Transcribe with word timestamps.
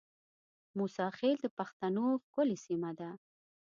موساخېل 0.77 1.35
د 1.41 1.45
بښتنو 1.57 2.05
ښکلې 2.23 2.57
سیمه 2.65 2.91
ده 2.99 3.09